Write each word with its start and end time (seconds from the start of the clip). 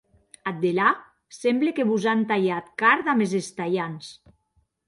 Ath 0.51 0.61
delà, 0.63 0.85
semble 1.39 1.73
que 1.81 1.87
vos 1.91 2.09
an 2.13 2.25
talhat 2.33 2.75
carn 2.85 3.07
damb 3.11 3.25
es 3.27 3.37
estalhants. 3.45 4.13